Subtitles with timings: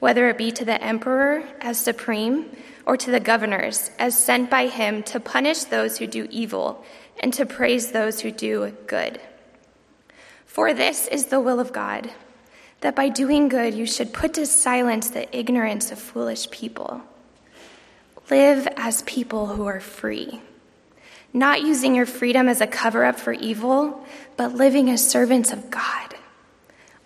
[0.00, 2.46] whether it be to the emperor as supreme
[2.84, 6.84] or to the governors as sent by him to punish those who do evil
[7.20, 9.20] and to praise those who do good.
[10.46, 12.10] For this is the will of God,
[12.80, 17.02] that by doing good you should put to silence the ignorance of foolish people.
[18.30, 20.40] Live as people who are free
[21.32, 24.04] not using your freedom as a cover up for evil,
[24.36, 26.14] but living as servants of God.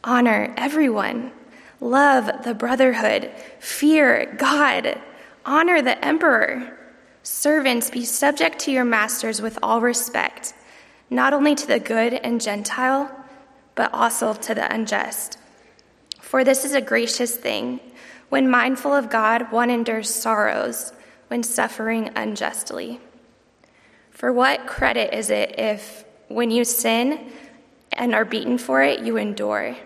[0.02, 1.32] Honor everyone,
[1.84, 3.30] love the brotherhood,
[3.60, 4.98] fear God,
[5.44, 6.78] honor the emperor.
[7.22, 10.54] Servants, be subject to your masters with all respect,
[11.10, 13.10] not only to the good and gentle,
[13.74, 15.38] but also to the unjust.
[16.20, 17.80] For this is a gracious thing.
[18.30, 20.92] When mindful of God, one endures sorrows
[21.28, 22.98] when suffering unjustly.
[24.10, 27.30] For what credit is it if, when you sin
[27.92, 29.76] and are beaten for it, you endure?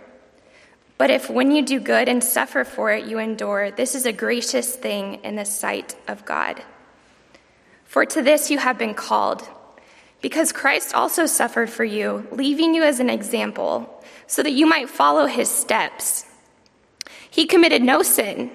[0.99, 4.13] But if, when you do good and suffer for it, you endure, this is a
[4.13, 6.61] gracious thing in the sight of God.
[7.85, 9.49] For to this you have been called,
[10.21, 14.91] because Christ also suffered for you, leaving you as an example, so that you might
[14.91, 16.27] follow his steps.
[17.31, 18.51] He committed no sin,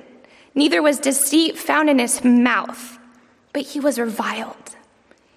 [0.54, 3.00] neither was deceit found in his mouth,
[3.54, 4.76] but he was reviled.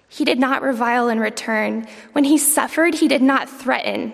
[0.09, 1.87] He did not revile in return.
[2.11, 4.13] When he suffered, he did not threaten,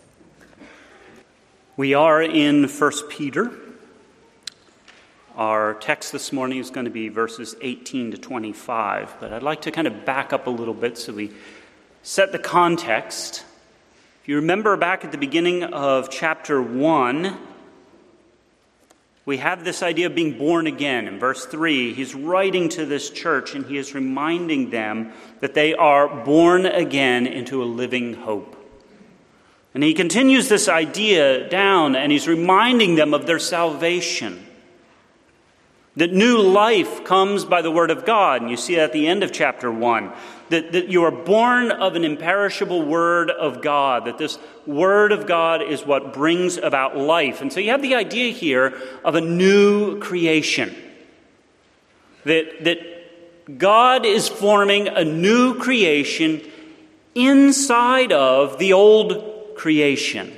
[1.81, 3.49] We are in 1 Peter.
[5.35, 9.61] Our text this morning is going to be verses 18 to 25, but I'd like
[9.61, 11.31] to kind of back up a little bit so we
[12.03, 13.43] set the context.
[14.21, 17.35] If you remember back at the beginning of chapter 1,
[19.25, 21.07] we have this idea of being born again.
[21.07, 25.73] In verse 3, he's writing to this church and he is reminding them that they
[25.73, 28.60] are born again into a living hope.
[29.73, 34.45] And he continues this idea down and he's reminding them of their salvation.
[35.97, 38.41] That new life comes by the Word of God.
[38.41, 40.11] And you see at the end of chapter 1
[40.49, 45.25] that, that you are born of an imperishable Word of God, that this Word of
[45.25, 47.41] God is what brings about life.
[47.41, 50.75] And so you have the idea here of a new creation.
[52.23, 56.41] That, that God is forming a new creation
[57.15, 59.30] inside of the old
[59.61, 60.33] creation.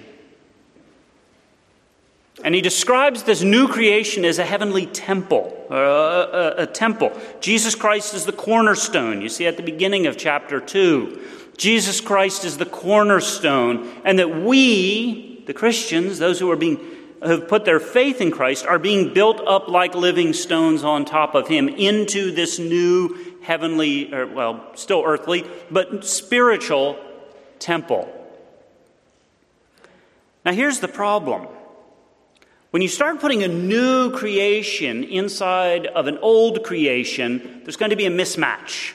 [2.43, 7.17] And he describes this new creation as a heavenly temple, a, a, a, temple.
[7.39, 9.21] Jesus Christ is the cornerstone.
[9.21, 11.21] You see at the beginning of chapter 2.
[11.55, 16.77] Jesus Christ is the cornerstone, and that we, the Christians, those who are being
[17.21, 21.33] have put their faith in Christ, are being built up like living stones on top
[21.33, 26.99] of him into this new heavenly, or, well, still earthly, but spiritual
[27.59, 28.19] temple.
[30.45, 31.47] Now here's the problem.
[32.71, 37.95] When you start putting a new creation inside of an old creation, there's going to
[37.95, 38.93] be a mismatch.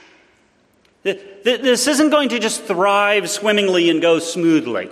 [1.04, 4.90] This isn't going to just thrive swimmingly and go smoothly.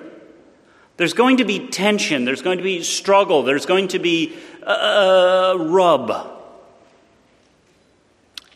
[0.97, 5.57] There's going to be tension, there's going to be struggle, there's going to be a
[5.59, 6.33] rub.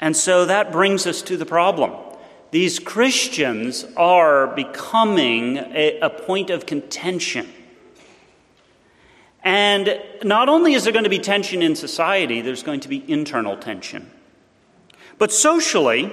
[0.01, 1.93] And so that brings us to the problem.
[2.53, 7.53] These Christians are becoming a, a point of contention.
[9.43, 13.03] And not only is there going to be tension in society, there's going to be
[13.11, 14.11] internal tension.
[15.19, 16.11] But socially,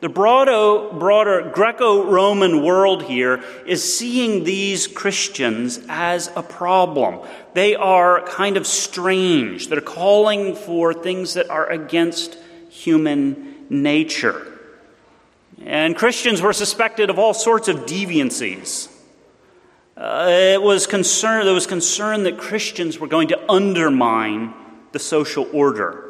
[0.00, 7.26] the broader, Greco Roman world here is seeing these Christians as a problem.
[7.54, 9.68] They are kind of strange.
[9.68, 12.38] They're calling for things that are against
[12.70, 14.46] human nature.
[15.64, 18.88] And Christians were suspected of all sorts of deviancies.
[19.98, 24.54] Uh, it was concern, there was concern that Christians were going to undermine
[24.92, 26.04] the social order.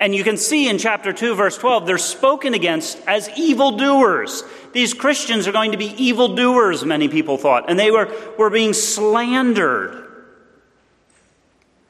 [0.00, 4.42] And you can see in chapter 2, verse 12, they're spoken against as evildoers.
[4.72, 8.72] These Christians are going to be evildoers, many people thought, and they were, were being
[8.72, 10.02] slandered.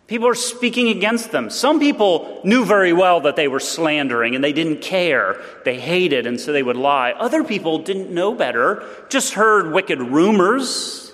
[0.07, 1.49] People are speaking against them.
[1.49, 5.43] Some people knew very well that they were slandering and they didn't care.
[5.65, 7.13] They hated, and so they would lie.
[7.13, 11.06] Other people didn't know better, just heard wicked rumors,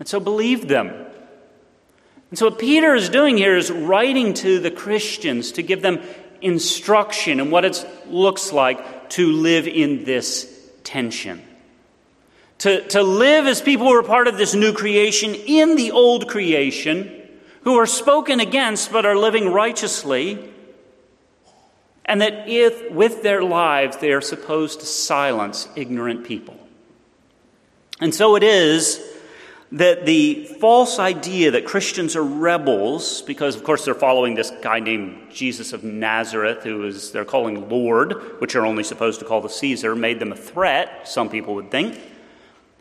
[0.00, 0.88] and so believed them.
[2.30, 6.00] And so, what Peter is doing here is writing to the Christians to give them
[6.40, 10.48] instruction in what it looks like to live in this
[10.82, 11.42] tension.
[12.58, 16.28] To, to live as people who are part of this new creation in the old
[16.28, 17.10] creation,
[17.62, 20.50] who are spoken against but are living righteously,
[22.04, 26.56] and that if, with their lives they are supposed to silence ignorant people.
[28.00, 29.09] And so it is
[29.72, 34.80] that the false idea that Christians are rebels, because of course they're following this guy
[34.80, 39.40] named Jesus of Nazareth, who is they're calling Lord, which are only supposed to call
[39.40, 41.94] the Caesar, made them a threat, some people would think.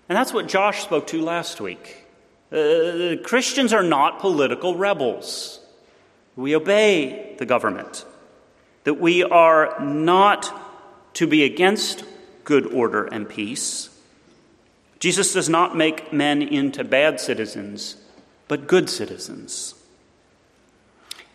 [0.08, 2.08] And that's what Josh spoke to last week.
[2.52, 5.60] Uh, Christians are not political rebels.
[6.36, 8.06] We obey the government.
[8.86, 10.52] That we are not
[11.16, 12.04] to be against
[12.46, 13.89] good order and peace
[15.00, 17.96] Jesus does not make men into bad citizens,
[18.48, 19.74] but good citizens.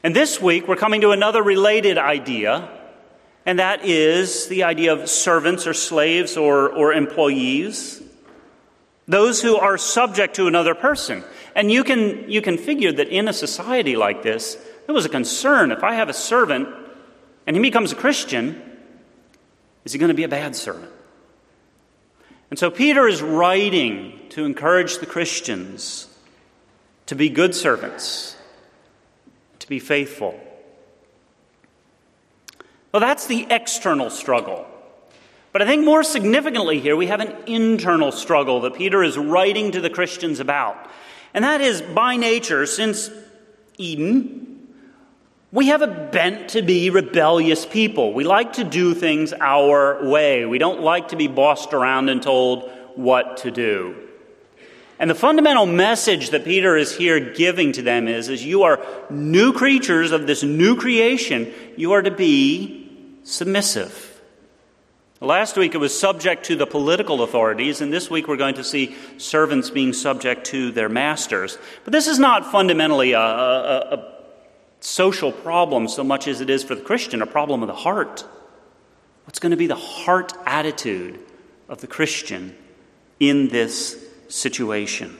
[0.02, 2.68] And this week, we're coming to another related idea,
[3.46, 8.02] and that is the idea of servants or slaves or, or employees,
[9.08, 11.24] those who are subject to another person.
[11.54, 15.10] And you can, you can figure that in a society like this, there was a
[15.10, 16.68] concern if I have a servant
[17.46, 18.60] and he becomes a Christian,
[19.84, 20.90] is he going to be a bad servant?
[22.50, 26.08] And so Peter is writing to encourage the Christians
[27.06, 28.36] to be good servants,
[29.58, 30.38] to be faithful.
[32.92, 34.66] Well, that's the external struggle.
[35.52, 39.72] But I think more significantly here, we have an internal struggle that Peter is writing
[39.72, 40.90] to the Christians about.
[41.32, 43.10] And that is by nature, since
[43.78, 44.43] Eden,
[45.54, 48.12] we have a bent to be rebellious people.
[48.12, 50.44] We like to do things our way.
[50.44, 53.94] We don't like to be bossed around and told what to do.
[54.98, 58.84] And the fundamental message that Peter is here giving to them is, is you are
[59.10, 61.52] new creatures of this new creation.
[61.76, 62.90] You are to be
[63.22, 64.20] submissive.
[65.20, 68.64] Last week it was subject to the political authorities, and this week we're going to
[68.64, 71.58] see servants being subject to their masters.
[71.84, 74.13] But this is not fundamentally a, a, a
[74.84, 78.24] social problem so much as it is for the Christian a problem of the heart.
[79.24, 81.18] What's going to be the heart attitude
[81.68, 82.54] of the Christian
[83.18, 83.98] in this
[84.28, 85.16] situation?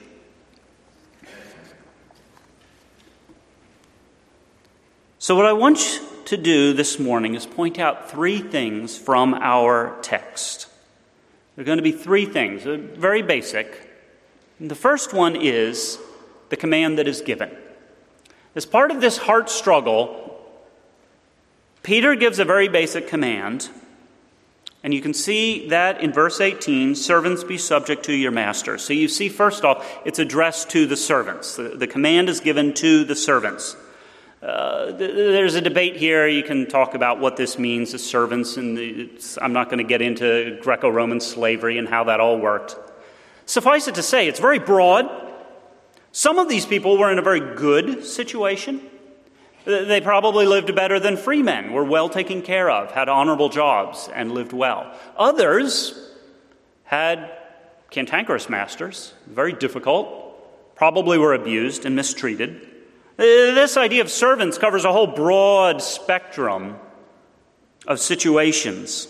[5.17, 5.79] So, what I want
[6.25, 10.67] to do this morning is point out three things from our text.
[11.55, 13.89] There are going to be three things, very basic.
[14.59, 15.97] And the first one is
[16.49, 17.64] the command that is given.
[18.55, 20.25] As part of this heart struggle,
[21.83, 23.69] Peter gives a very basic command.
[24.81, 28.77] And you can see that in verse 18 servants be subject to your master.
[28.77, 31.55] So you see, first off, it's addressed to the servants.
[31.55, 33.75] The, the command is given to the servants.
[34.41, 36.27] Uh, there's a debate here.
[36.27, 39.09] You can talk about what this means as servants, and
[39.41, 42.75] I'm not going to get into Greco Roman slavery and how that all worked.
[43.47, 45.24] Suffice it to say, it's very broad.
[46.15, 48.79] Some of these people were in a very good situation.
[49.65, 54.07] They probably lived better than free men, were well taken care of, had honorable jobs,
[54.15, 54.97] and lived well.
[55.17, 56.13] Others
[56.85, 57.37] had
[57.91, 62.61] cantankerous masters, very difficult, probably were abused and mistreated.
[63.19, 66.77] Uh, this idea of servants covers a whole broad spectrum
[67.87, 69.09] of situations.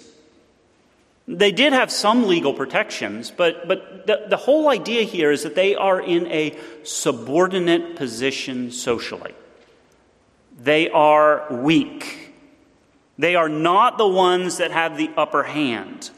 [1.27, 5.55] They did have some legal protections, but, but the, the whole idea here is that
[5.55, 9.33] they are in a subordinate position socially.
[10.59, 12.33] They are weak.
[13.17, 16.11] They are not the ones that have the upper hand.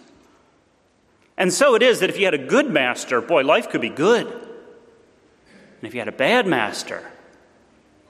[1.38, 3.90] And so it is that if you had a good master, boy, life could be
[3.90, 4.28] good.
[4.28, 7.10] And if you had a bad master,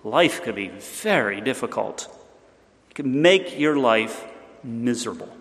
[0.04, 2.08] life could be very difficult.
[2.89, 4.25] It could make your life
[4.63, 5.37] miserable.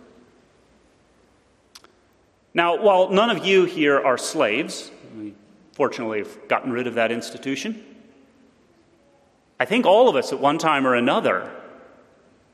[2.56, 5.34] Now, while none of you here are slaves, we
[5.72, 7.84] fortunately have gotten rid of that institution,
[9.60, 11.52] I think all of us at one time or another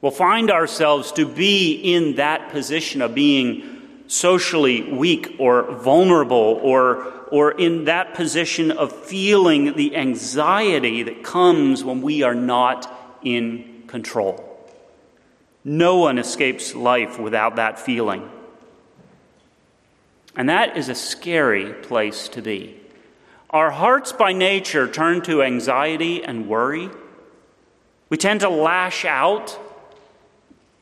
[0.00, 3.62] will find ourselves to be in that position of being
[4.08, 11.84] socially weak or vulnerable or, or in that position of feeling the anxiety that comes
[11.84, 12.92] when we are not
[13.22, 14.68] in control.
[15.62, 18.28] No one escapes life without that feeling.
[20.36, 22.78] And that is a scary place to be.
[23.50, 26.88] Our hearts by nature turn to anxiety and worry.
[28.08, 29.58] We tend to lash out,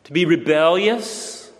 [0.05, 1.51] to be rebellious.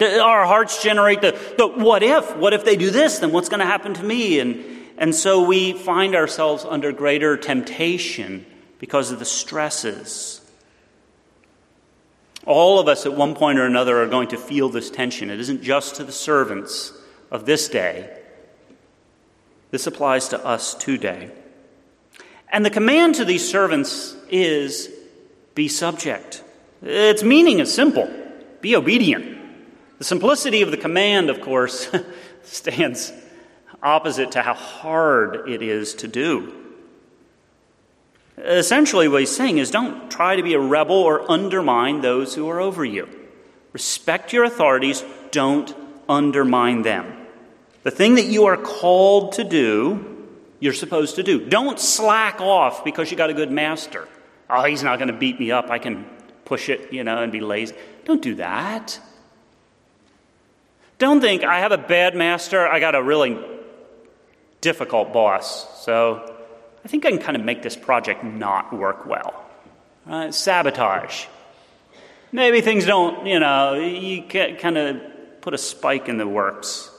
[0.00, 2.36] Our hearts generate the, the what if?
[2.36, 3.18] What if they do this?
[3.18, 4.40] Then what's going to happen to me?
[4.40, 4.64] And,
[4.98, 8.46] and so we find ourselves under greater temptation
[8.78, 10.40] because of the stresses.
[12.46, 15.30] All of us at one point or another are going to feel this tension.
[15.30, 16.92] It isn't just to the servants
[17.30, 18.20] of this day,
[19.70, 21.32] this applies to us today.
[22.48, 24.88] And the command to these servants is
[25.56, 26.44] be subject.
[26.82, 28.08] Its meaning is simple
[28.60, 29.36] be obedient.
[29.98, 31.90] The simplicity of the command, of course,
[32.44, 33.12] stands
[33.82, 36.63] opposite to how hard it is to do.
[38.36, 42.48] Essentially, what he's saying is don't try to be a rebel or undermine those who
[42.48, 43.08] are over you.
[43.72, 45.74] Respect your authorities, don't
[46.08, 47.26] undermine them.
[47.82, 51.44] The thing that you are called to do, you're supposed to do.
[51.44, 54.08] Don't slack off because you got a good master.
[54.48, 55.70] Oh, he's not going to beat me up.
[55.70, 56.04] I can
[56.44, 57.74] push it, you know, and be lazy.
[58.04, 58.98] Don't do that.
[60.98, 63.38] Don't think I have a bad master, I got a really
[64.60, 65.84] difficult boss.
[65.84, 66.33] So
[66.84, 69.44] I think I can kind of make this project not work well.
[70.06, 70.34] Right?
[70.34, 71.26] Sabotage.
[72.30, 75.00] Maybe things don't, you know, you can kind of
[75.40, 76.90] put a spike in the works.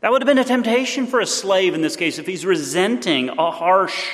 [0.00, 3.28] That would have been a temptation for a slave in this case if he's resenting
[3.28, 4.10] a harsh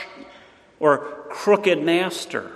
[0.81, 0.99] or
[1.31, 2.53] crooked master.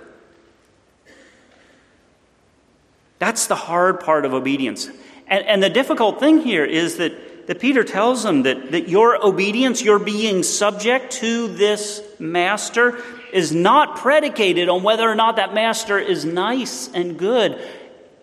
[3.17, 4.87] That's the hard part of obedience.
[5.27, 7.13] And, and the difficult thing here is that
[7.47, 13.51] that Peter tells them that, that your obedience, your being subject to this master, is
[13.51, 17.59] not predicated on whether or not that master is nice and good.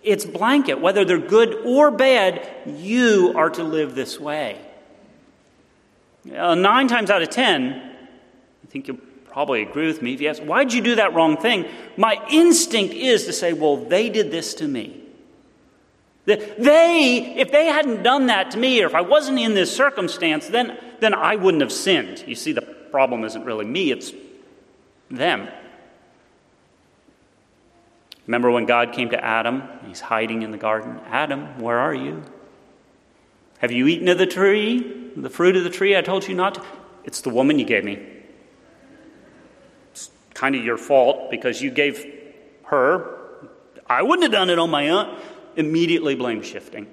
[0.02, 0.80] It's blanket.
[0.80, 4.58] Whether they're good or bad, you are to live this way.
[6.34, 7.74] Uh, nine times out of ten,
[8.62, 8.98] I think you'll
[9.30, 11.66] probably agree with me if you ask, why'd you do that wrong thing?
[11.96, 15.02] My instinct is to say, well, they did this to me.
[16.36, 20.48] They, if they hadn't done that to me, or if I wasn't in this circumstance,
[20.48, 22.24] then, then I wouldn't have sinned.
[22.26, 24.12] You see, the problem isn't really me, it's
[25.10, 25.48] them.
[28.26, 29.62] Remember when God came to Adam?
[29.86, 31.00] He's hiding in the garden.
[31.08, 32.22] Adam, where are you?
[33.58, 36.54] Have you eaten of the tree, the fruit of the tree I told you not
[36.54, 36.62] to?
[37.04, 37.98] It's the woman you gave me.
[39.90, 42.06] It's kind of your fault because you gave
[42.64, 43.18] her.
[43.86, 45.18] I wouldn't have done it on my own
[45.56, 46.86] immediately blame shifting.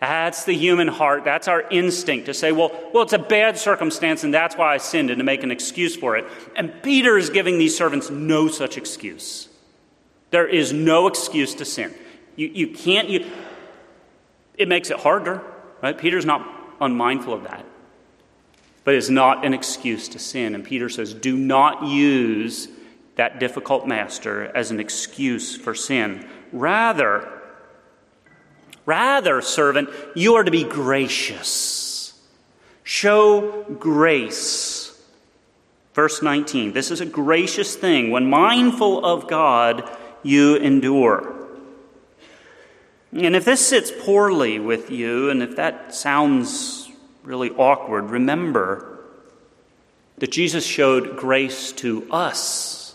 [0.00, 1.24] That's the human heart.
[1.24, 4.78] That's our instinct to say, well, well, it's a bad circumstance and that's why I
[4.78, 6.26] sinned and to make an excuse for it.
[6.56, 9.48] And Peter is giving these servants no such excuse.
[10.30, 11.94] There is no excuse to sin.
[12.34, 13.26] You, you can't, you,
[14.56, 15.42] it makes it harder,
[15.82, 15.96] right?
[15.96, 16.48] Peter's not
[16.80, 17.66] unmindful of that.
[18.84, 20.54] But it's not an excuse to sin.
[20.54, 22.68] And Peter says, do not use
[23.20, 26.26] that difficult master as an excuse for sin.
[26.52, 27.30] Rather,
[28.86, 32.18] rather, servant, you are to be gracious.
[32.82, 34.98] Show grace.
[35.92, 38.10] Verse 19 this is a gracious thing.
[38.10, 39.86] When mindful of God,
[40.22, 41.46] you endure.
[43.12, 46.88] And if this sits poorly with you, and if that sounds
[47.22, 48.98] really awkward, remember
[50.16, 52.89] that Jesus showed grace to us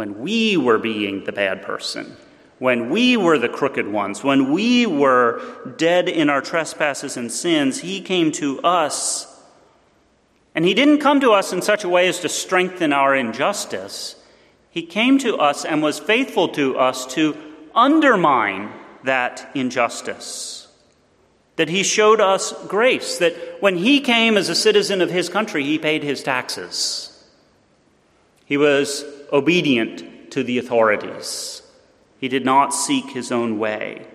[0.00, 2.16] when we were being the bad person
[2.60, 5.40] when we were the crooked ones, when we were
[5.78, 9.26] dead in our trespasses and sins, He came to us.
[10.54, 14.14] And He didn't come to us in such a way as to strengthen our injustice.
[14.70, 17.34] He came to us and was faithful to us to
[17.74, 18.70] undermine
[19.04, 20.68] that injustice.
[21.56, 25.64] That He showed us grace, that when He came as a citizen of His country,
[25.64, 27.06] He paid His taxes.
[28.44, 31.62] He was obedient to the authorities.
[32.20, 34.06] He did not seek his own way.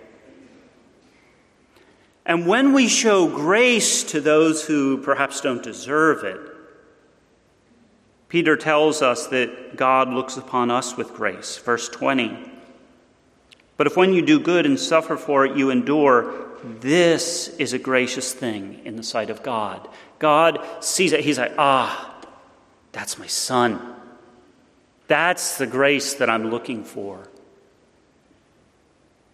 [2.26, 6.40] And when we show grace to those who perhaps don't deserve it,
[8.30, 11.58] Peter tells us that God looks upon us with grace.
[11.58, 12.52] Verse 20.
[13.78, 17.80] But if when you do good and suffer for it, you endure, this is a
[17.80, 19.88] gracious thing in the sight of God.
[20.18, 21.20] God sees it.
[21.20, 22.16] He's like, ah,
[22.92, 23.95] that's my son.
[25.08, 27.28] That's the grace that I'm looking for.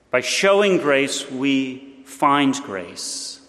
[0.10, 3.40] By showing grace, we find grace.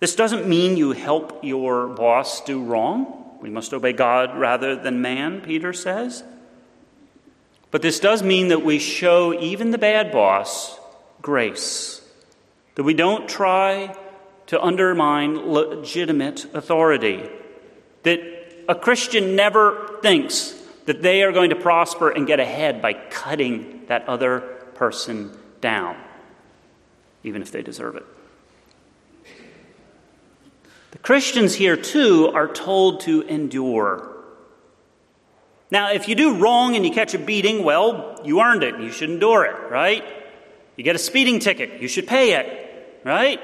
[0.00, 3.38] This doesn't mean you help your boss do wrong.
[3.40, 6.22] We must obey God rather than man, Peter says.
[7.70, 10.78] But this does mean that we show even the bad boss
[11.22, 12.02] grace,
[12.74, 13.96] that we don't try
[14.46, 17.28] to undermine legitimate authority,
[18.02, 18.20] that
[18.68, 20.54] a Christian never thinks
[20.86, 24.40] that they are going to prosper and get ahead by cutting that other
[24.74, 25.96] person down,
[27.22, 28.06] even if they deserve it.
[30.92, 34.16] The Christians here, too, are told to endure.
[35.70, 38.80] Now, if you do wrong and you catch a beating, well, you earned it.
[38.80, 40.04] You should endure it, right?
[40.76, 43.40] You get a speeding ticket, you should pay it, right?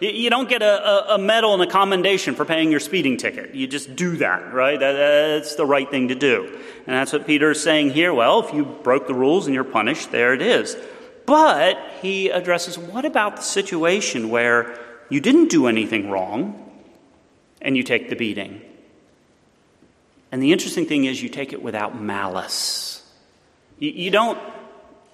[0.00, 3.54] You don't get a, a, medal and a commendation for paying your speeding ticket.
[3.54, 4.80] You just do that, right?
[4.80, 6.46] That, that's the right thing to do.
[6.86, 8.14] And that's what Peter is saying here.
[8.14, 10.74] Well, if you broke the rules and you're punished, there it is.
[11.26, 14.78] But he addresses what about the situation where
[15.10, 16.72] you didn't do anything wrong
[17.60, 18.62] and you take the beating?
[20.32, 23.06] And the interesting thing is, you take it without malice.
[23.78, 24.38] You, you don't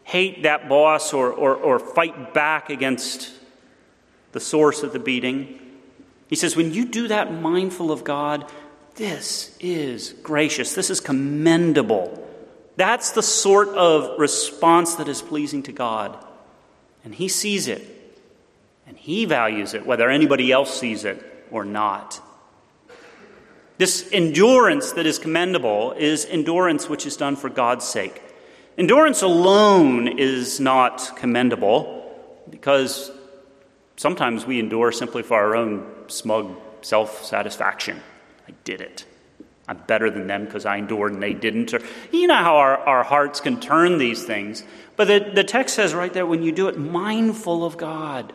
[0.05, 3.33] hate that boss or, or, or fight back against
[4.37, 5.59] the source of the beating.
[6.29, 8.53] He says, when you do that mindful of God,
[8.97, 12.23] this is gracious, this is commendable.
[12.77, 16.23] That's the sort of response that is pleasing to God.
[17.03, 17.83] And He sees it,
[18.87, 22.21] and He values it, whether anybody else sees it or not.
[23.79, 28.21] This endurance that is commendable is endurance which is done for God's sake.
[28.77, 32.15] Endurance alone is not commendable
[32.51, 33.11] because
[33.97, 38.01] Sometimes we endure simply for our own smug self satisfaction.
[38.47, 39.05] I did it.
[39.69, 41.75] I'm better than them because I endured and they didn't.
[41.75, 41.81] Or,
[42.13, 44.63] you know how our, our hearts can turn these things.
[44.95, 48.33] But the, the text says right there when you do it mindful of God,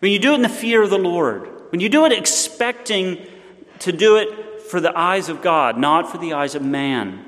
[0.00, 3.24] when you do it in the fear of the Lord, when you do it expecting
[3.80, 7.24] to do it for the eyes of God, not for the eyes of man.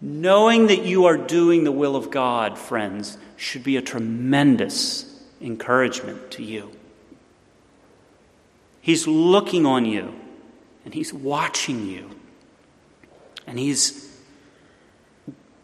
[0.00, 6.30] Knowing that you are doing the will of God, friends, should be a tremendous encouragement
[6.32, 6.70] to you.
[8.80, 10.14] He's looking on you
[10.84, 12.10] and he's watching you.
[13.46, 14.06] And he's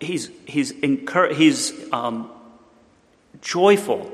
[0.01, 2.31] he's he's incur- he's um,
[3.41, 4.11] joyful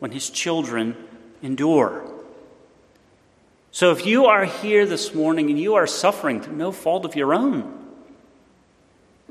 [0.00, 0.96] when his children
[1.42, 2.04] endure.
[3.70, 7.14] So if you are here this morning and you are suffering through no fault of
[7.14, 7.79] your own,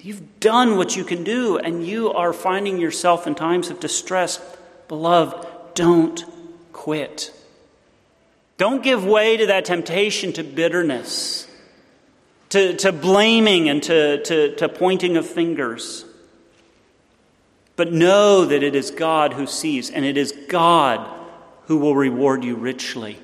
[0.01, 4.39] You've done what you can do, and you are finding yourself in times of distress.
[4.87, 6.23] Beloved, don't
[6.71, 7.33] quit.
[8.57, 11.47] Don't give way to that temptation to bitterness,
[12.49, 16.05] to, to blaming, and to, to, to pointing of fingers.
[17.75, 21.09] But know that it is God who sees, and it is God
[21.65, 23.19] who will reward you richly.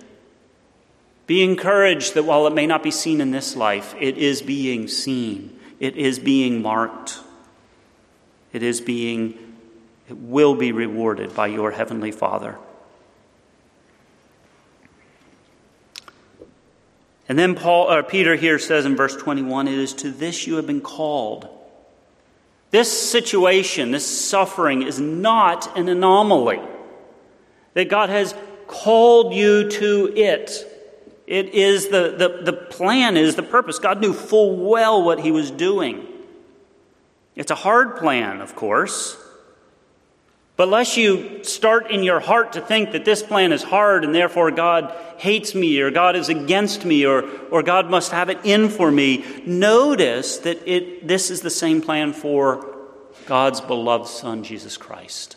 [1.25, 4.89] Be encouraged that while it may not be seen in this life, it is being
[4.89, 7.19] seen it is being marked.
[8.53, 9.57] It is being,
[10.09, 12.57] it will be rewarded by your Heavenly Father.
[17.27, 20.55] And then Paul, or Peter here says in verse 21 it is to this you
[20.57, 21.49] have been called.
[22.71, 26.59] This situation, this suffering, is not an anomaly.
[27.73, 28.35] That God has
[28.67, 30.74] called you to it.
[31.27, 33.79] It is the, the, the plan is the purpose.
[33.79, 36.05] God knew full well what he was doing.
[37.35, 39.17] It's a hard plan, of course.
[40.55, 44.15] But unless you start in your heart to think that this plan is hard and
[44.15, 48.39] therefore God hates me or God is against me or, or God must have it
[48.45, 52.73] in for me, notice that it, this is the same plan for
[53.25, 55.35] God's beloved Son, Jesus Christ.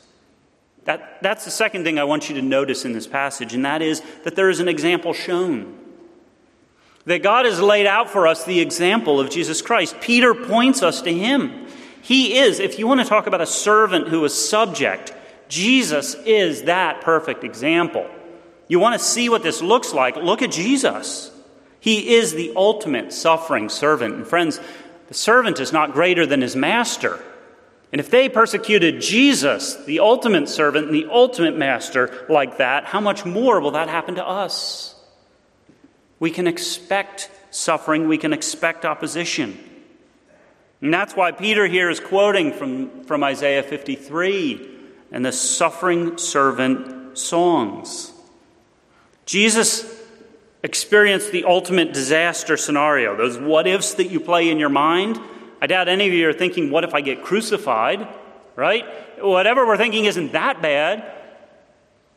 [0.89, 3.83] That, that's the second thing I want you to notice in this passage, and that
[3.83, 5.77] is that there is an example shown.
[7.05, 10.01] That God has laid out for us the example of Jesus Christ.
[10.01, 11.67] Peter points us to him.
[12.01, 15.13] He is, if you want to talk about a servant who is subject,
[15.51, 18.09] Jesus is that perfect example.
[18.67, 20.17] You want to see what this looks like?
[20.17, 21.31] Look at Jesus.
[21.81, 24.15] He is the ultimate suffering servant.
[24.15, 24.59] And friends,
[25.09, 27.23] the servant is not greater than his master.
[27.93, 33.01] And if they persecuted Jesus, the ultimate servant and the ultimate master, like that, how
[33.01, 34.95] much more will that happen to us?
[36.21, 39.59] We can expect suffering, we can expect opposition.
[40.81, 44.77] And that's why Peter here is quoting from, from Isaiah 53
[45.11, 48.13] and the suffering servant songs.
[49.27, 49.99] Jesus
[50.63, 55.19] experienced the ultimate disaster scenario, those what ifs that you play in your mind.
[55.61, 58.07] I doubt any of you are thinking, what if I get crucified?
[58.57, 58.85] Right?
[59.21, 61.11] Whatever we're thinking isn't that bad.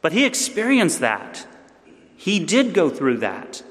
[0.02, 1.46] But he experienced that.
[2.18, 3.64] He did go through that.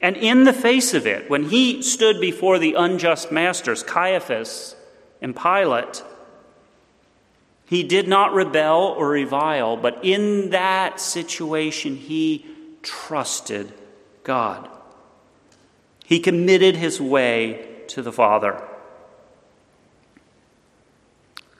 [0.00, 4.76] And in the face of it, when he stood before the unjust masters, Caiaphas
[5.22, 6.02] and Pilate,
[7.66, 12.46] he did not rebel or revile, but in that situation, he
[12.82, 13.72] trusted
[14.22, 14.68] God.
[16.04, 18.62] He committed his way to the Father.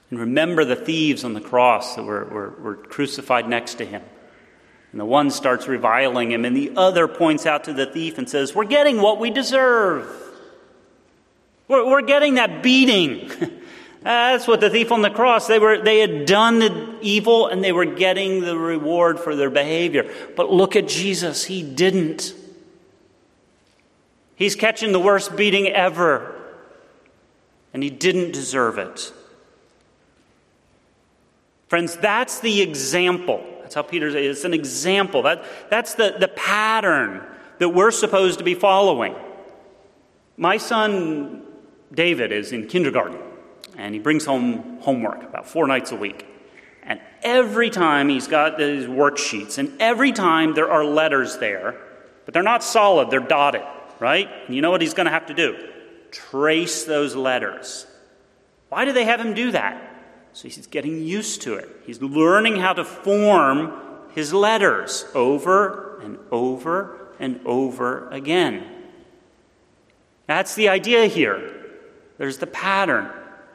[0.09, 4.01] And remember the thieves on the cross that were, were, were crucified next to him.
[4.91, 8.29] And the one starts reviling him, and the other points out to the thief and
[8.29, 10.09] says, We're getting what we deserve.
[11.67, 13.29] We're, we're getting that beating.
[14.01, 17.61] That's what the thief on the cross, they, were, they had done the evil and
[17.61, 20.09] they were getting the reward for their behavior.
[20.37, 22.33] But look at Jesus, he didn't.
[24.35, 26.33] He's catching the worst beating ever,
[27.73, 29.11] and he didn't deserve it.
[31.67, 33.43] Friends, that's the example.
[33.61, 35.23] That's how Peter says it's an example.
[35.23, 37.23] That, that's the, the pattern
[37.59, 39.15] that we're supposed to be following.
[40.37, 41.43] My son
[41.93, 43.19] David is in kindergarten,
[43.75, 46.25] and he brings home homework about four nights a week.
[46.83, 51.75] And every time he's got these worksheets, and every time there are letters there,
[52.25, 53.63] but they're not solid, they're dotted,
[53.99, 54.29] right?
[54.45, 55.57] And you know what he's going to have to do?
[56.11, 57.85] Trace those letters.
[58.69, 59.86] Why do they have him do that?
[60.37, 61.67] So he's getting used to it.
[61.87, 63.73] He's learning how to form
[64.13, 68.63] his letters over and over and over again.
[70.27, 71.71] That's the idea here.
[72.19, 73.09] There's the pattern.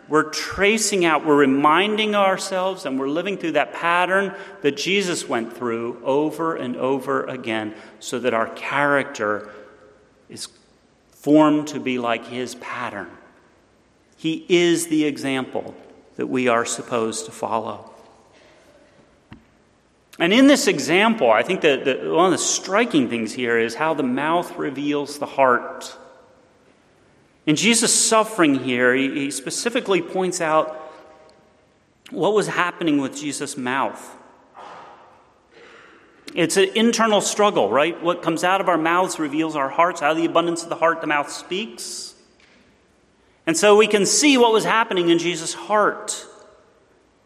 [0.08, 5.56] We're tracing out, we're reminding ourselves, and we're living through that pattern that Jesus went
[5.56, 9.52] through over and over again so that our character
[10.28, 10.48] is
[11.12, 13.08] formed to be like his pattern.
[14.16, 15.76] He is the example
[16.16, 17.90] that we are supposed to follow.
[20.18, 23.74] And in this example, I think that the, one of the striking things here is
[23.74, 25.96] how the mouth reveals the heart.
[27.46, 30.78] In Jesus' suffering here, he, he specifically points out
[32.10, 34.16] what was happening with Jesus' mouth.
[36.34, 38.00] It's an internal struggle, right?
[38.02, 40.02] What comes out of our mouths reveals our hearts.
[40.02, 42.11] Out of the abundance of the heart, the mouth speaks.
[43.46, 46.26] And so we can see what was happening in Jesus' heart.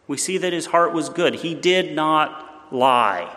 [0.07, 1.35] We see that his heart was good.
[1.35, 3.35] He did not lie.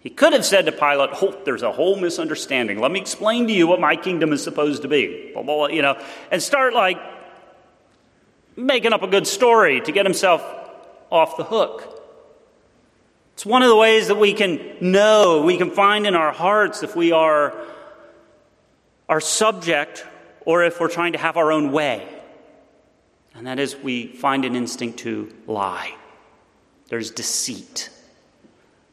[0.00, 2.78] He could have said to Pilate, oh, there's a whole misunderstanding.
[2.78, 5.30] Let me explain to you what my kingdom is supposed to be.
[5.32, 6.98] Blah, blah, you know, and start like
[8.54, 10.42] making up a good story to get himself
[11.10, 11.90] off the hook.
[13.32, 16.82] It's one of the ways that we can know, we can find in our hearts
[16.82, 17.58] if we are,
[19.08, 20.06] are subject
[20.44, 22.06] or if we're trying to have our own way.
[23.34, 25.94] And that is, we find an instinct to lie.
[26.88, 27.90] There's deceit.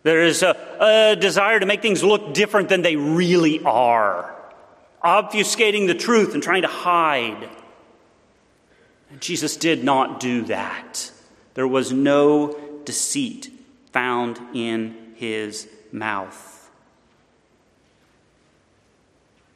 [0.03, 4.35] There is a, a, desire to make things look different than they really are,
[5.03, 7.49] obfuscating the truth and trying to hide.
[9.11, 11.11] And Jesus did not do that.
[11.53, 13.51] There was no deceit
[13.91, 16.60] found in his mouth.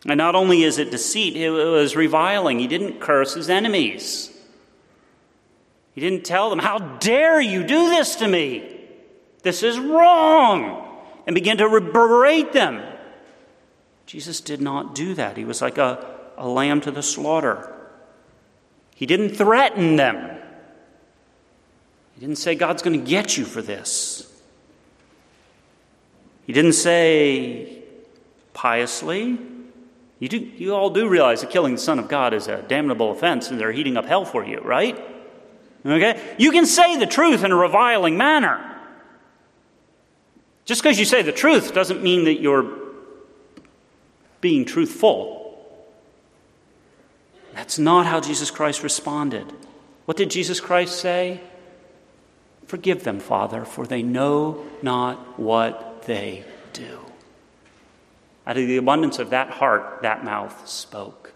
[0.08, 2.60] And not only is it deceit, it was reviling.
[2.60, 4.32] He didn't curse his enemies.
[5.94, 8.72] He didn't tell them, How dare you do this to me?
[9.42, 10.84] This is wrong.
[11.26, 12.84] And begin to berate them.
[14.06, 15.38] Jesus did not do that.
[15.38, 16.06] He was like a,
[16.38, 17.72] a lamb to the slaughter.
[18.94, 20.38] He didn't threaten them.
[22.14, 24.32] He didn't say, God's going to get you for this.
[26.46, 27.82] He didn't say
[28.54, 29.40] piously,
[30.20, 33.12] you, do, you all do realize that killing the Son of God is a damnable
[33.12, 34.98] offense and they're heating up hell for you, right?
[35.86, 36.36] Okay?
[36.38, 38.72] You can say the truth in a reviling manner.
[40.64, 42.80] Just because you say the truth doesn't mean that you're
[44.42, 45.44] being truthful.
[47.54, 49.52] That's not how Jesus Christ responded.
[50.06, 51.42] What did Jesus Christ say?
[52.68, 56.44] Forgive them, Father, for they know not what they.
[58.48, 61.34] Out of the abundance of that heart, that mouth spoke.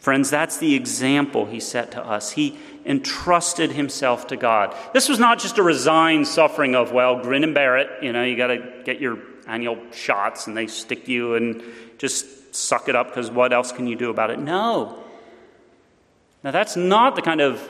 [0.00, 2.30] Friends, that's the example he set to us.
[2.32, 4.74] He entrusted himself to God.
[4.94, 8.02] This was not just a resigned suffering of, well, grin and bear it.
[8.02, 11.62] You know, you got to get your annual shots and they stick you and
[11.98, 14.38] just suck it up because what else can you do about it?
[14.38, 15.04] No.
[16.42, 17.60] Now, that's not the kind of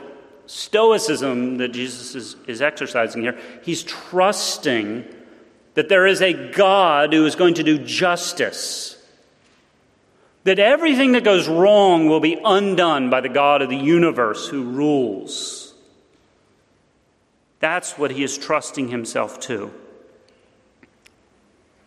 [0.46, 3.36] stoicism that Jesus is, is exercising here.
[3.62, 5.04] He's trusting
[5.80, 9.02] that there is a God who is going to do justice,
[10.44, 14.62] that everything that goes wrong will be undone by the God of the universe who
[14.62, 15.72] rules.
[17.60, 19.72] That's what he is trusting himself to.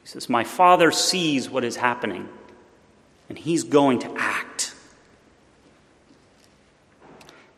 [0.01, 2.27] He says, My Father sees what is happening,
[3.29, 4.73] and He's going to act.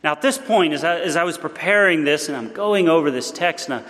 [0.04, 3.10] Now, at this point, as I, as I was preparing this and I'm going over
[3.10, 3.84] this text and I'm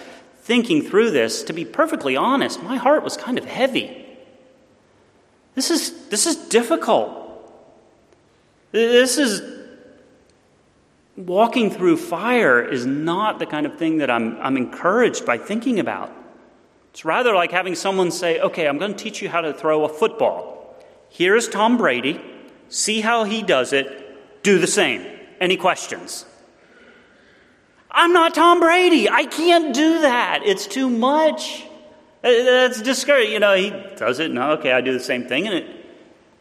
[0.46, 4.06] thinking through this, to be perfectly honest, my heart was kind of heavy.
[5.56, 7.10] This is, this is difficult.
[8.70, 9.42] This is
[11.16, 15.80] walking through fire is not the kind of thing that I'm, I'm encouraged by thinking
[15.80, 16.12] about.
[16.92, 19.84] It's rather like having someone say, okay, I'm going to teach you how to throw
[19.84, 20.76] a football.
[21.08, 22.20] Here's Tom Brady.
[22.68, 24.44] See how he does it.
[24.44, 25.04] Do the same.
[25.40, 26.24] Any questions?
[27.96, 29.08] I'm not Tom Brady.
[29.08, 30.42] I can't do that.
[30.44, 31.64] It's too much.
[32.22, 33.32] Uh, that's discouraging.
[33.32, 34.30] You know, he does it.
[34.30, 35.46] No, okay, I do the same thing.
[35.48, 35.86] And it,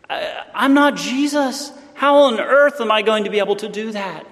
[0.10, 1.72] I, I'm not Jesus.
[1.96, 4.28] How on earth am I going to be able to do that?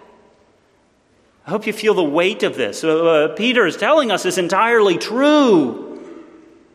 [1.47, 2.83] I hope you feel the weight of this.
[2.83, 5.83] Uh, uh, Peter is telling us is entirely true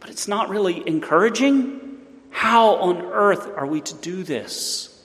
[0.08, 1.98] but it's not really encouraging.
[2.30, 5.04] How on earth are we to do this?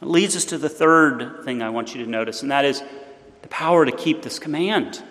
[0.00, 2.80] It leads us to the third thing I want you to notice, and that is
[3.42, 5.02] the power to keep this command.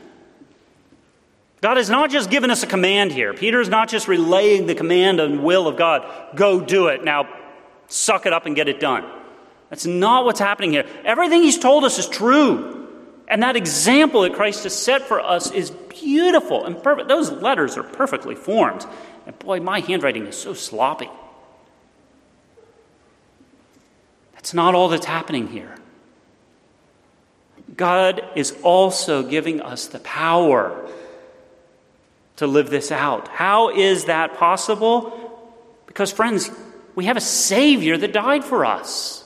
[1.62, 3.34] God has not just given us a command here.
[3.34, 7.04] Peter is not just relaying the command and will of God go do it.
[7.04, 7.30] Now,
[7.88, 9.06] suck it up and get it done.
[9.70, 10.88] That's not what's happening here.
[11.06, 12.90] Everything he's told us is true.
[13.28, 17.08] And that example that Christ has set for us is beautiful and perfect.
[17.08, 18.86] Those letters are perfectly formed.
[19.26, 21.10] And boy, my handwriting is so sloppy.
[24.34, 25.76] That's not all that's happening here.
[27.76, 30.90] God is also giving us the power
[32.38, 33.28] to live this out.
[33.28, 35.18] How is that possible?
[35.86, 36.50] Because, friends,
[36.96, 39.24] we have a Savior that died for us.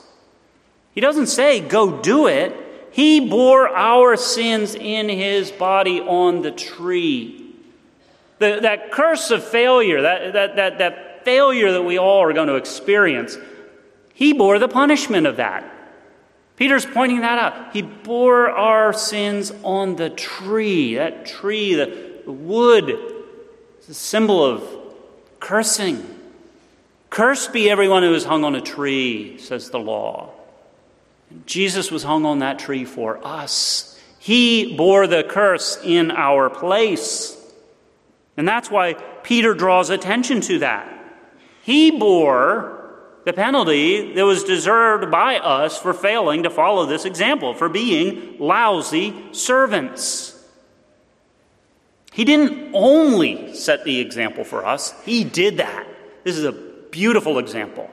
[0.94, 2.56] He doesn't say, go do it.
[2.92, 7.54] He bore our sins in his body on the tree.
[8.40, 12.48] The, that curse of failure, that, that, that, that failure that we all are going
[12.48, 13.38] to experience,
[14.14, 15.70] he bore the punishment of that.
[16.56, 17.74] Peter's pointing that out.
[17.74, 20.96] He bore our sins on the tree.
[20.96, 22.90] That tree, the, the wood,
[23.82, 24.64] is a symbol of
[25.40, 26.04] cursing.
[27.10, 30.32] Cursed be everyone who is hung on a tree, says the law.
[31.46, 34.00] Jesus was hung on that tree for us.
[34.20, 37.38] He bore the curse in our place.
[38.38, 40.92] And that's why Peter draws attention to that.
[41.62, 42.85] He bore
[43.26, 48.38] the penalty that was deserved by us for failing to follow this example, for being
[48.40, 50.32] lousy servants.
[52.14, 55.86] He didn't only set the example for us, he did that.
[56.24, 57.90] This is a beautiful example.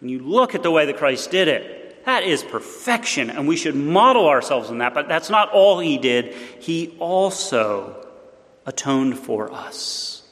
[0.00, 3.56] When you look at the way that Christ did it, that is perfection, and we
[3.56, 4.94] should model ourselves in that.
[4.94, 6.34] But that's not all he did.
[6.60, 8.06] He also
[8.64, 10.22] atoned for us.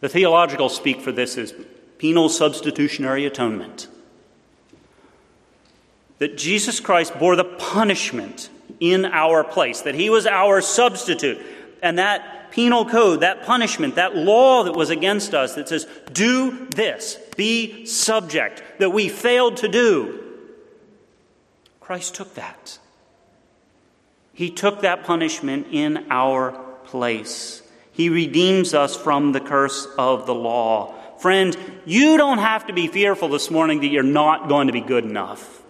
[0.00, 1.54] The theological speak for this is
[2.02, 3.86] penal substitutionary atonement.
[6.18, 11.40] That Jesus Christ bore the punishment in our place, that he was our substitute,
[11.80, 16.66] and that penal code, that punishment, that law that was against us that says, do
[16.70, 20.18] this, be subject, that we failed to do,
[21.78, 22.80] Christ took that.
[24.32, 26.50] He took that punishment in our
[26.84, 27.62] place.
[27.92, 30.96] He redeems us from the curse of the law.
[31.22, 34.80] Friend, you don't have to be fearful this morning that you're not going to be
[34.80, 35.62] good enough.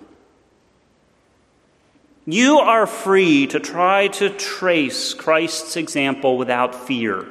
[2.24, 7.26] You are free to try to trace Christ's example without fear.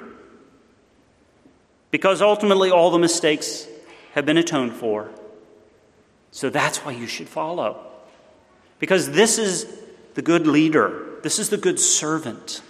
[1.89, 3.65] Because ultimately, all the mistakes
[4.13, 5.09] have been atoned for.
[6.29, 7.83] So that's why you should follow.
[8.77, 9.65] Because this is
[10.13, 12.61] the good leader, this is the good servant.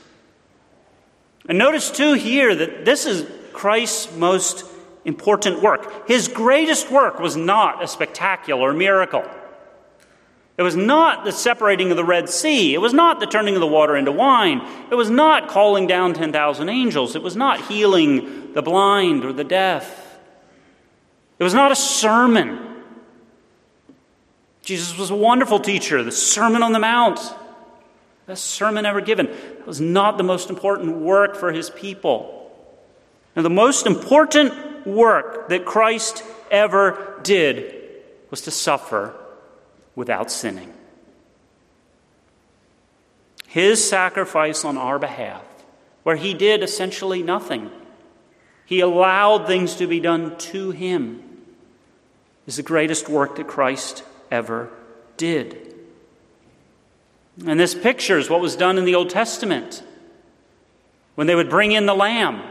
[1.50, 4.71] And notice too here that this is Christ's most
[5.06, 6.08] important work.
[6.08, 9.24] His greatest work was not a spectacular miracle.
[10.58, 12.76] It was not the separating of the Red Sea.
[12.76, 14.62] It was not the turning of the water into wine.
[14.92, 17.16] It was not calling down 10,000 angels.
[17.16, 20.20] It was not healing the blind or the deaf.
[21.40, 22.60] It was not a sermon.
[24.62, 26.04] Jesus was a wonderful teacher.
[26.04, 27.20] The Sermon on the Mount,
[28.28, 29.36] best sermon ever given,
[29.66, 32.41] was not the most important work for his people.
[33.36, 37.74] Now, the most important work that Christ ever did
[38.30, 39.14] was to suffer
[39.96, 40.74] without sinning.
[43.48, 45.44] His sacrifice on our behalf,
[46.04, 47.70] where he did essentially nothing,
[48.66, 51.22] he allowed things to be done to him,
[52.48, 54.70] is the greatest work that Christ ever
[55.18, 55.76] did.
[57.46, 59.84] And this pictures what was done in the Old Testament
[61.16, 62.42] when they would bring in the lamb.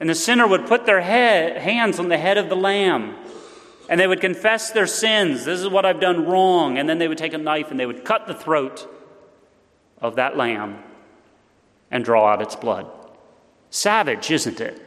[0.00, 3.16] And the sinner would put their head, hands on the head of the lamb
[3.88, 5.44] and they would confess their sins.
[5.44, 6.78] This is what I've done wrong.
[6.78, 8.88] And then they would take a knife and they would cut the throat
[10.00, 10.82] of that lamb
[11.90, 12.90] and draw out its blood.
[13.70, 14.80] Savage, isn't it?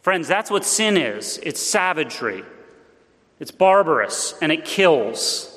[0.00, 2.44] Friends, that's what sin is it's savagery,
[3.40, 5.52] it's barbarous, and it kills.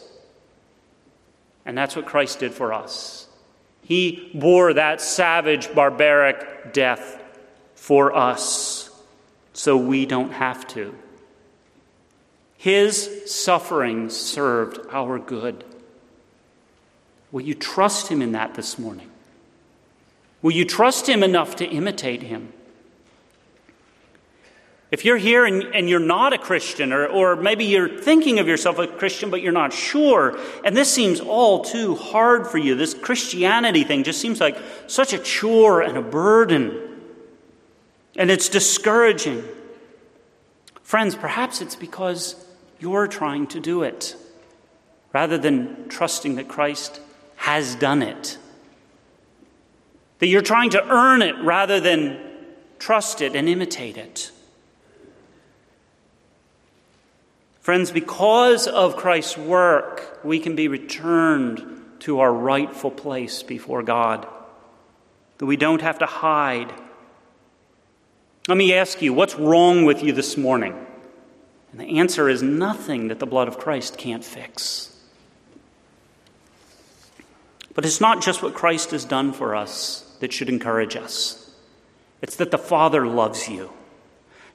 [1.66, 3.28] And that's what Christ did for us.
[3.84, 7.19] He bore that savage, barbaric death
[7.80, 8.92] for us
[9.54, 10.94] so we don't have to.
[12.58, 15.64] His suffering served our good.
[17.32, 19.10] Will you trust Him in that this morning?
[20.42, 22.52] Will you trust Him enough to imitate Him?
[24.92, 28.48] If you're here and, and you're not a Christian, or, or maybe you're thinking of
[28.48, 32.76] yourself a Christian, but you're not sure, and this seems all too hard for you,
[32.76, 36.89] this Christianity thing just seems like such a chore and a burden,
[38.20, 39.44] and it's discouraging.
[40.84, 42.36] Friends, perhaps it's because
[42.80, 44.16] you're trying to do it
[45.14, 47.00] rather than trusting that Christ
[47.38, 48.38] has done it.
[50.20, 52.20] That you're trying to earn it rather than
[52.78, 54.32] trust it and imitate it.
[57.62, 61.64] Friends, because of Christ's work, we can be returned
[62.00, 64.28] to our rightful place before God.
[65.38, 66.74] That we don't have to hide.
[68.50, 70.74] Let me ask you, what's wrong with you this morning?
[71.72, 74.92] And the answer is nothing that the blood of Christ can't fix.
[77.76, 81.54] But it's not just what Christ has done for us that should encourage us,
[82.24, 83.72] it's that the Father loves you.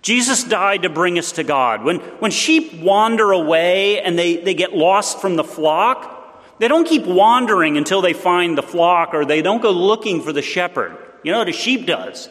[0.02, 1.84] Jesus died to bring us to God.
[1.84, 6.88] When, when sheep wander away and they, they get lost from the flock, they don't
[6.88, 10.98] keep wandering until they find the flock or they don't go looking for the shepherd.
[11.22, 12.28] You know what a sheep does?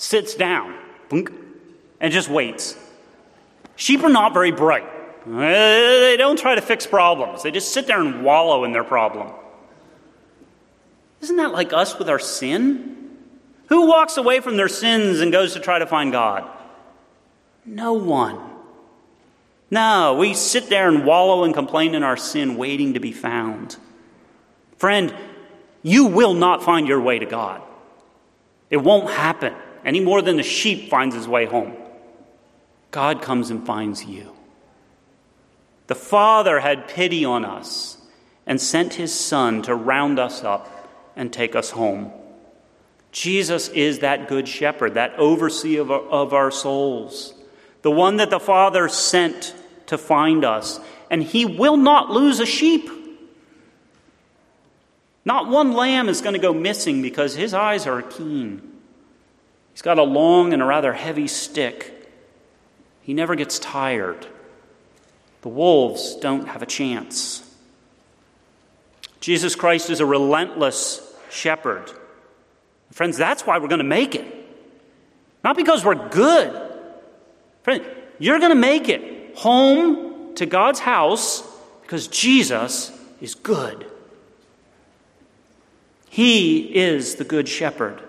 [0.00, 0.74] Sits down
[1.10, 2.74] and just waits.
[3.76, 4.88] Sheep are not very bright.
[5.26, 8.84] Uh, they don't try to fix problems, they just sit there and wallow in their
[8.84, 9.30] problem.
[11.20, 13.10] Isn't that like us with our sin?
[13.66, 16.50] Who walks away from their sins and goes to try to find God?
[17.66, 18.40] No one.
[19.70, 23.76] No, we sit there and wallow and complain in our sin, waiting to be found.
[24.78, 25.14] Friend,
[25.82, 27.60] you will not find your way to God.
[28.70, 31.74] It won't happen any more than the sheep finds his way home.
[32.90, 34.34] God comes and finds you.
[35.86, 37.98] The Father had pity on us
[38.46, 42.12] and sent his Son to round us up and take us home.
[43.12, 47.34] Jesus is that good shepherd, that overseer of our, of our souls,
[47.82, 49.54] the one that the Father sent
[49.86, 50.78] to find us,
[51.10, 52.88] and he will not lose a sheep.
[55.24, 58.62] Not one lamb is going to go missing because his eyes are keen.
[59.80, 62.00] He's got a long and a rather heavy stick
[63.00, 64.26] he never gets tired.
[65.40, 67.42] The wolves don't have a chance.
[69.20, 71.90] Jesus Christ is a relentless shepherd.
[72.92, 74.26] Friends, that's why we're going to make it.
[75.42, 76.72] Not because we're good.
[77.62, 77.82] Friend,
[78.18, 81.42] you're going to make it home to God's house
[81.80, 83.86] because Jesus is good.
[86.10, 88.02] He is the good shepherd.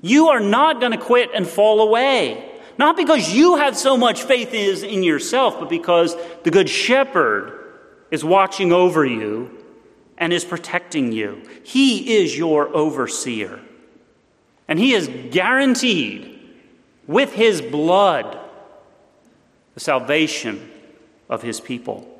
[0.00, 2.44] You are not going to quit and fall away.
[2.78, 7.74] Not because you have so much faith in yourself, but because the Good Shepherd
[8.10, 9.64] is watching over you
[10.16, 11.42] and is protecting you.
[11.64, 13.60] He is your overseer.
[14.68, 16.38] And He has guaranteed
[17.06, 18.38] with His blood
[19.74, 20.70] the salvation
[21.28, 22.14] of His people.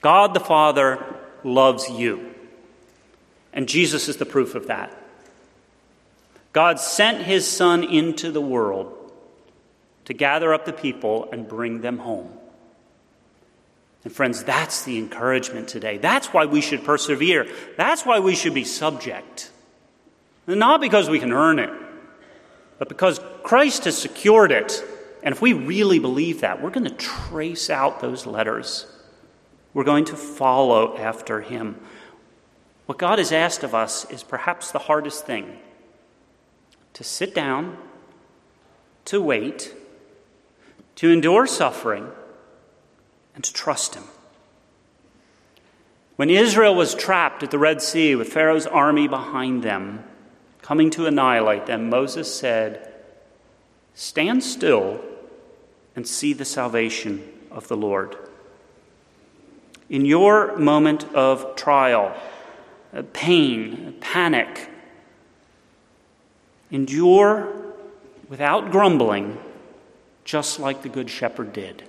[0.00, 1.04] God the Father
[1.44, 2.34] loves you.
[3.52, 5.02] And Jesus is the proof of that.
[6.56, 9.12] God sent his Son into the world
[10.06, 12.32] to gather up the people and bring them home.
[14.04, 15.98] And, friends, that's the encouragement today.
[15.98, 17.46] That's why we should persevere.
[17.76, 19.50] That's why we should be subject.
[20.46, 21.68] And not because we can earn it,
[22.78, 24.82] but because Christ has secured it.
[25.22, 28.86] And if we really believe that, we're going to trace out those letters.
[29.74, 31.78] We're going to follow after him.
[32.86, 35.58] What God has asked of us is perhaps the hardest thing
[36.96, 37.76] to sit down,
[39.04, 39.74] to wait,
[40.94, 42.10] to endure suffering,
[43.34, 44.04] and to trust Him.
[46.16, 50.04] When Israel was trapped at the Red Sea with Pharaoh's army behind them,
[50.62, 52.94] coming to annihilate them, Moses said,
[53.92, 55.04] Stand still
[55.94, 58.16] and see the salvation of the Lord.
[59.90, 62.16] In your moment of trial,
[62.94, 64.70] uh, pain, panic,
[66.70, 67.52] Endure
[68.28, 69.38] without grumbling,
[70.24, 71.84] just like the Good Shepherd did.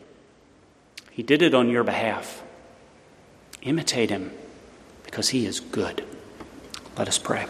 [1.11, 2.43] He did it on your behalf.
[3.63, 4.31] Imitate him
[5.03, 6.03] because he is good.
[6.95, 7.47] Let us pray.